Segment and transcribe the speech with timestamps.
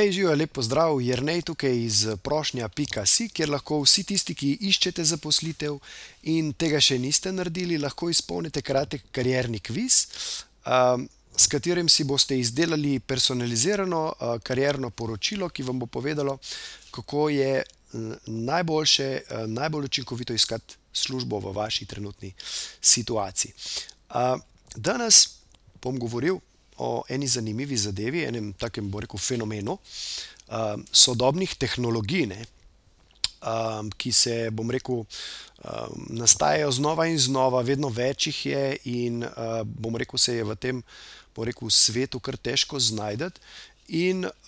[0.00, 5.80] Hej, živijo, lepo zdrav, Jrnej tukaj iz prošnja.si, kjer lahko vsi tisti, ki iščete zaposlitev
[6.30, 9.96] in tega še niste naredili, lahko izpolnite kratek karjerni kviz,
[11.34, 14.04] s katerim si boste izdelali personalizirano
[14.46, 16.38] karjerno poročilo, ki vam bo povedalo,
[16.94, 17.64] kako je
[18.26, 19.10] najboljše,
[19.50, 22.30] najbolj učinkovito iskati službo v vaši trenutni
[22.80, 23.50] situaciji.
[24.76, 25.24] Danes
[25.82, 26.38] bom govoril
[26.78, 32.40] o eni zanimivi zadevi, enem takem, bom rekel, fenomenu uh, sodobnih tehnologij, ne,
[33.42, 39.24] um, ki se, bom rekel, um, nastajajo znova in znova, vedno več jih je, in
[39.26, 40.82] uh, bom rekel, se je v tem
[41.38, 43.30] rekel, svetu kar težko znajti.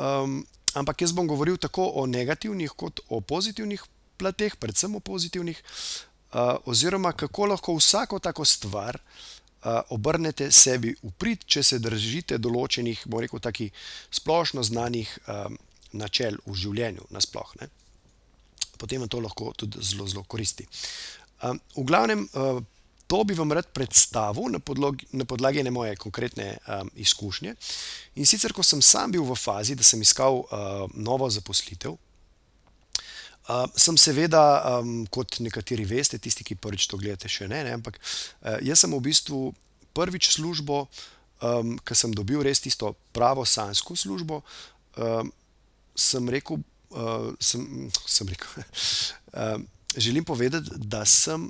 [0.00, 0.40] Um,
[0.74, 3.82] ampak jaz bom govoril tako o negativnih, kot o pozitivnih
[4.18, 5.60] plateh, predvsem o pozitivnih,
[6.32, 8.98] uh, oziroma kako lahko vsako tako stvar
[9.94, 13.68] obrnete sebi v prid, če se držite določenih, bomo rekel, tako
[14.14, 15.10] splošno znanih
[15.98, 17.68] načel v življenju, nasplošno.
[18.78, 20.68] Potem vam to lahko tudi zelo, zelo koristi.
[21.42, 22.28] V glavnem,
[23.08, 27.54] to bi vam rad predstavil na, podlogi, na podlagi ene moje konkretne um, izkušnje.
[28.20, 31.96] In sicer, ko sem sam bil v fazi, da sem iskal uh, novo zaposlitev,
[33.48, 34.42] Uh, sem seveda,
[34.76, 38.82] um, kot nekateri veste, tisti, ki prvič to gledate, še ne, ne ampak uh, jaz
[38.84, 39.38] sem v bistvu
[39.96, 40.82] prvič službo,
[41.40, 44.42] um, ki sem dobil res tisto pravo sansko službo,
[45.00, 45.32] um,
[45.96, 46.60] sem rekel,
[46.92, 48.60] uh, sem, sem rekel
[49.32, 49.56] uh,
[50.08, 51.48] želim povedati, da sem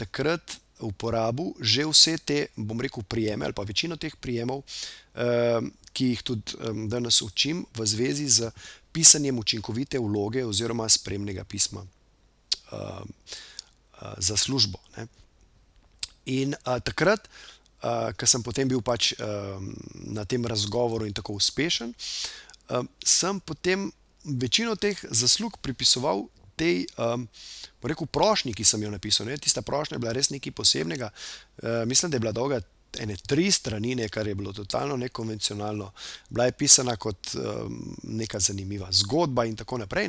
[0.00, 6.12] takrat uporabil že vse te, bom rekel, prijeme ali pa večino teh prijemov, um, ki
[6.12, 8.50] jih tudi um, danes učim v zvezi z
[8.92, 14.78] pisanjem učinkovite vloge oziroma spremnega pisma uh, uh, za službo.
[14.96, 15.06] Ne.
[16.26, 17.28] In uh, takrat,
[17.82, 19.60] uh, ko sem potem bil pač uh,
[19.94, 23.88] na tem razgovoru in tako uspešen, uh, sem potem
[24.24, 26.26] večino teh zaslug pripisoval
[26.58, 27.28] tej um,
[27.82, 29.30] rekel, prošnji, ki sem jo napisal.
[29.30, 29.38] Ne.
[29.38, 31.12] Tista prošnja je bila res nekaj posebnega.
[31.62, 32.60] Uh, mislim, da je bila dolga
[32.98, 35.92] ene tri strani, kar je bilo totalno nekonvencionalno,
[36.30, 40.08] bila je pisana kot um, neka zanimiva zgodba in tako naprej.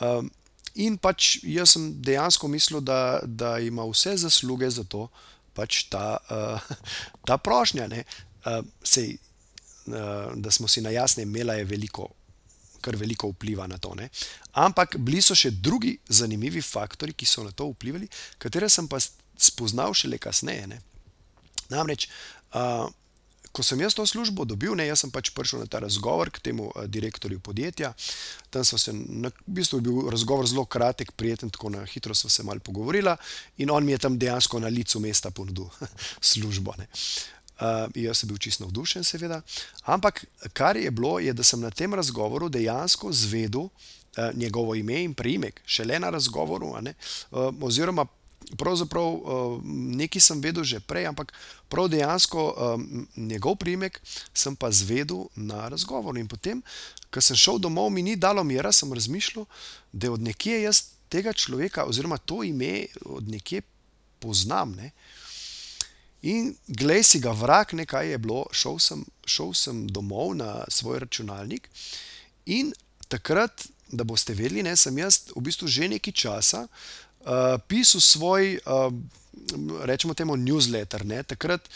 [0.00, 0.30] Um,
[0.74, 5.08] in pač jaz sem dejansko mislil, da, da ima vse zasluge za to,
[5.54, 6.72] pač ta, uh,
[7.28, 7.88] ta prošnja.
[7.88, 9.16] Uh, sej,
[9.86, 12.08] uh, da smo si na jasne, imela je veliko.
[12.82, 13.94] Kar veliko vpliva na to.
[13.94, 14.08] Ne?
[14.58, 18.08] Ampak bili so še drugi zanimivi faktori, ki so na to vplivali,
[18.42, 18.98] katere sem pa
[19.38, 20.66] spoznal šele kasneje.
[20.66, 20.80] Ne?
[21.72, 22.08] Namreč,
[23.52, 26.40] ko sem jaz to službo dobil, ne, jaz sem pač prišel na ta razgovor k
[26.40, 27.92] temu direktorju podjetja.
[28.50, 32.16] Tam smo se, na, v bistvu je bil razgovor zelo kratek, prijeten, tako na hitro
[32.16, 33.12] smo se malo pogovorili
[33.58, 35.68] in on mi je tam dejansko na licu mesta ponudil
[36.32, 36.74] službo.
[37.62, 39.42] Uh, jaz sem bil čisto navdušen, seveda.
[39.84, 40.24] Ampak
[40.56, 45.14] kar je bilo, je, da sem na tem razgovoru dejansko zvedel uh, njegovo ime in
[45.14, 48.06] priimek, šele na razgovoru, uh, oziroma
[48.58, 49.60] pravzaprav uh,
[49.96, 51.32] nekaj sem vedel že prej, ampak
[51.68, 54.00] prav dejansko um, njegov primek
[54.34, 56.18] sem pa zvedel na razgovoru.
[56.18, 56.62] In potem,
[57.12, 59.46] ko sem šel domov, mi ni dalo mira, sem razmišljal,
[59.92, 63.62] da od nekje jaz tega človeka, oziroma to ime, od nekje
[64.20, 64.72] poznam.
[64.76, 64.92] Ne?
[66.22, 71.02] In glej si ga, vrak, nekaj je bilo, šel sem, šel sem domov na svoj
[71.06, 71.68] računalnik
[72.46, 72.72] in
[73.08, 73.68] takrat.
[73.92, 76.62] Da boste vedeli, ne, sem jaz v bistvu že nekaj časa
[77.68, 78.92] pisal svoj, uh,
[79.84, 81.02] rečemo temu, newsletter.
[81.26, 81.68] Takrat,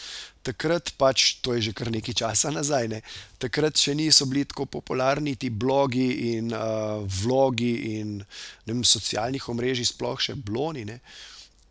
[0.43, 3.01] takrat pač, to je že kar nekaj časa nazaj, ne?
[3.39, 8.23] takrat še niso bili tako popularni ti blogi in uh, vlogi in
[8.67, 10.87] vem, socialnih omrežij, sploh še bloni.
[10.87, 11.01] Ne?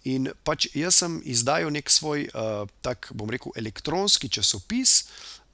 [0.05, 5.05] In pač jaz sem izdajal nek svoj, uh, tak bom rekel, elektronski časopis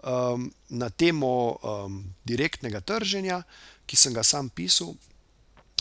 [0.03, 3.43] um, na temo um, direktnega trženja,
[3.87, 4.95] ki sem ga sam pisal,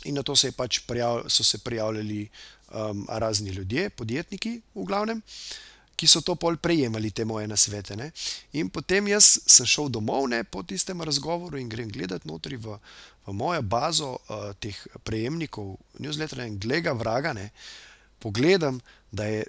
[0.05, 2.29] In na to se pač prijav, so se prijavljali
[2.73, 5.23] um, razni ljudje, podjetniki, v glavnem,
[5.97, 7.97] ki so to pol prejemali, te moje nasvete.
[7.97, 8.09] Ne.
[8.57, 12.79] In potem jaz sem šel domov ne, po tistem razgovoru in grem gledati notri v,
[13.27, 17.35] v mojo bazo uh, teh prejemnikov, newsletterja in glega vraga.
[17.37, 17.51] Ne,
[18.21, 18.81] pogledam,
[19.13, 19.45] da je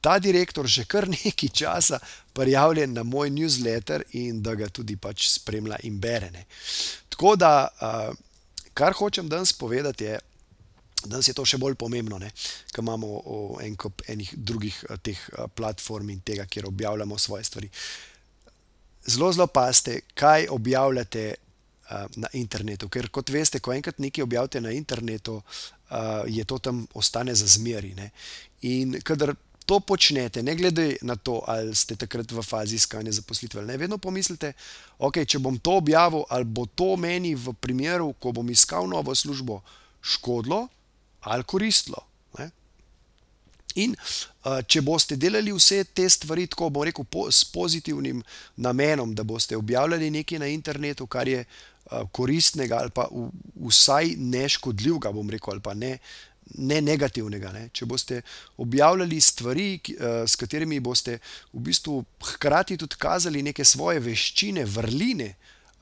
[0.00, 1.98] ta direktor že kar nekaj časa
[2.32, 6.30] prijavljen na moj newsletter in da ga tudi pač spremlja in bere.
[6.32, 6.46] Ne.
[7.12, 7.68] Tako da.
[7.76, 8.24] Uh,
[8.78, 10.18] Kar hočem danes povedati, je,
[11.06, 12.18] Danes je to še bolj pomembno,
[12.74, 13.20] ker imamo
[13.62, 15.18] en kup enih drugih teh
[15.54, 17.68] platform in tega, kjer objavljamo svoje stvari.
[19.06, 21.22] Zelo, zelo pazite, kaj objavljate
[22.18, 22.88] na internetu.
[22.90, 25.38] Ker kot veste, ko enkrat nekaj objavite na internetu,
[26.26, 27.94] je to tam ostane za zmeri.
[28.66, 29.36] In kadar
[29.68, 33.98] to počnete, ne glede na to, ali ste takrat v fazi iskanja zaposlitve, ne vedno
[34.00, 34.54] pomislite,
[34.96, 39.12] ok, če bom to objavil, ali bo to meni v primeru, ko bom iskal novo
[39.14, 39.60] službo,
[40.00, 40.68] škodilo
[41.28, 42.00] ali koristilo.
[42.38, 42.48] Ne?
[43.82, 48.22] In uh, če boste delali vse te stvari, tako bom rekel, po, s pozitivnim
[48.56, 53.28] namenom, da boste objavljali nekaj na internetu, kar je uh, koristnega ali pa v,
[53.68, 55.98] vsaj neškodljivega, bom rekel, ali pa ne.
[56.54, 57.52] Ne negativnega.
[57.52, 57.68] Ne.
[57.72, 58.22] Če boste
[58.56, 61.18] objavljali stvari, ki, uh, s katerimi boste
[61.52, 62.00] v bistvu
[62.32, 65.34] hkrati tudi kazali neke svoje veščine, vrline,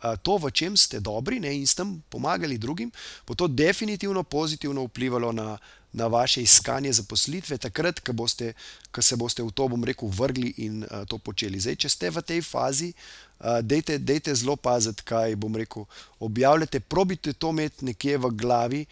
[0.02, 2.90] uh, to, v čem ste dobri ne, in s tem pomagali drugim,
[3.26, 5.56] bo to definitivno pozitivno vplivalo na,
[5.96, 8.52] na vaše iskanje zaposlitve, takrat, ko, boste,
[8.92, 11.60] ko se boste v to, bom rekel, vrgli in uh, to počeli.
[11.60, 15.86] Zdaj, če ste v tej fazi, uh, dejte, dejte zelo paziti, kaj bom rekel.
[16.20, 18.82] Objavljate, probite to imeti nekje v glavi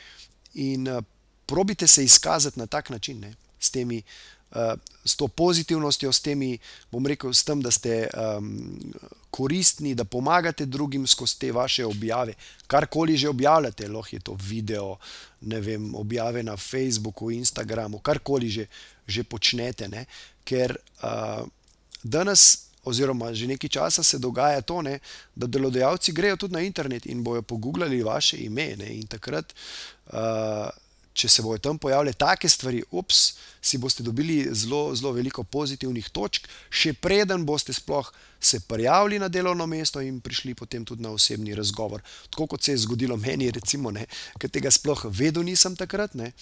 [0.55, 1.03] in uh,
[1.47, 4.03] probite se izkazati na tak način, ne, s temi
[5.05, 6.59] s to pozitivnostjo, s temi,
[6.93, 8.79] bom rekel, s tem, da ste um,
[9.31, 12.35] koristni, da pomagate drugim skozi te vaše objave.
[12.67, 14.97] Karkoli že objavljate, lahko je to video,
[15.41, 18.67] ne vem, objave na Facebooku, Instagramu, karkoli že,
[19.07, 19.89] že počnete.
[19.89, 20.07] Ne?
[20.45, 21.47] Ker uh,
[22.03, 22.65] danes.
[22.85, 24.99] Oziroma, že nekaj časa se dogaja to, ne,
[25.33, 28.75] da delodajalci grejo tudi na internet in bojo pogooglali vaše ime.
[28.77, 29.55] Ne, in takrat
[30.13, 30.69] uh,
[31.15, 33.23] če se bodo tam pojavile take stvari, ups,
[33.63, 38.11] si boste dobili zelo, zelo veliko pozitivnih točk, še preden boste sploh
[38.45, 42.03] se prijavili na delovno mesto in prišli potem tudi na osebni razgovor.
[42.31, 43.95] Tako kot se je zgodilo meni, recimo,
[44.39, 46.19] ker tega sploh vedel nisem takrat.
[46.19, 46.33] Ne,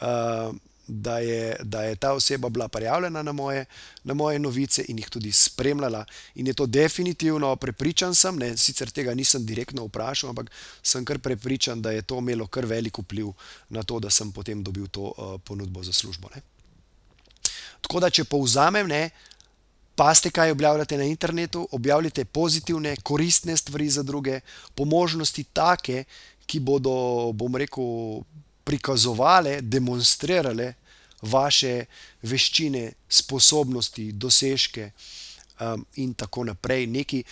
[0.00, 3.64] uh, da je, da je ta oseba bila prijavljena na moje,
[4.04, 6.04] na moje novice in jih tudi spremljala.
[6.34, 10.50] In je to definitivno, prepričan sem, ne, sicer tega nisem direktno vprašal, ampak
[10.82, 13.32] sem kar prepričan, da je to imelo kar velik vpliv
[13.68, 16.28] na to, da sem potem dobil to uh, ponudbo za službo.
[16.34, 16.42] Ne.
[17.80, 19.10] Tako da, če povzamem, ne.
[19.96, 24.40] Paste, kaj objavljate na internetu, objavljate pozitivne, koristne stvari za druge,
[24.74, 26.04] po možnosti take,
[26.46, 28.20] ki bodo, bom rekel,
[28.66, 30.72] prikazovale, demonstrirale
[31.22, 31.86] vaše
[32.26, 34.90] veščine, sposobnosti, dosežke
[35.60, 36.86] um, in tako naprej.
[36.86, 37.22] Neki,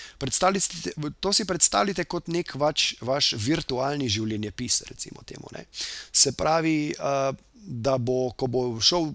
[1.21, 5.51] to si predstavljate kot nek vaš, vaš virtualni življenjepis, recimo temu.
[5.57, 5.67] Ne.
[6.13, 7.35] Se pravi, uh,
[7.65, 9.13] da bo, ko bo šel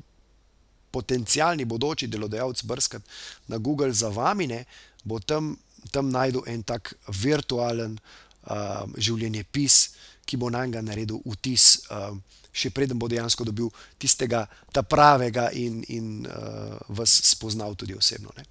[0.91, 3.05] potencijalni bodoči delodajalec brskati
[3.47, 4.63] na Google za vami, ne,
[5.03, 5.53] bo tam,
[5.93, 9.83] tam najdel en tak virtualen uh, življenjepis
[10.29, 12.13] ki bo na njega naredil vtis, uh,
[12.53, 18.33] še preden bo dejansko dobil tistega, ta pravega in, in uh, vas spoznal tudi osebno.
[18.37, 18.45] Ne?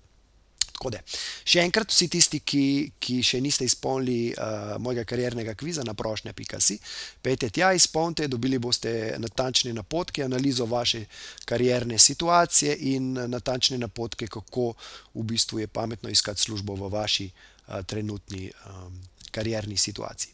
[0.79, 1.01] Da,
[1.43, 2.65] še enkrat, vsi tisti, ki,
[3.03, 6.77] ki še niste izpolnili uh, mojega kariernega kviza na prošnja.si,
[7.19, 11.03] pejte tja, izpolnite, dobili boste natančne napotke, analizo vaše
[11.51, 14.71] karierne situacije in natančne napotke, kako
[15.19, 20.33] v bistvu je pametno iskati službo v vaši uh, trenutni um, karierni situaciji.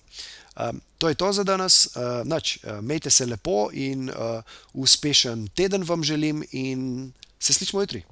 [0.55, 4.43] Um, to je to za danes, uh, nač, uh, imejte se lepo in uh,
[4.73, 8.03] uspešen teden vam želim, in se slišmo jutri.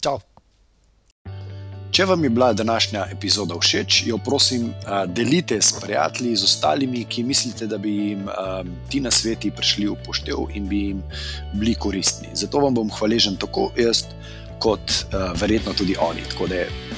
[0.00, 0.18] Čau!
[1.94, 4.72] Če vam je bila današnja epizoda všeč, jo prosim,
[5.14, 8.26] delite s prijatelji, z ostalimi, ki mislite, da bi jim
[8.90, 11.04] ti na sveti prišli v poštev in bi jim
[11.52, 12.34] bili koristni.
[12.34, 14.02] Zato vam bom hvaležen tako jaz,
[14.58, 15.06] kot
[15.38, 16.26] verjetno tudi oni.